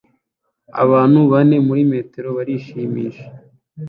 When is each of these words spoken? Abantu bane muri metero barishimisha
Abantu 0.83 1.19
bane 1.31 1.57
muri 1.67 1.81
metero 1.91 2.27
barishimisha 2.37 3.25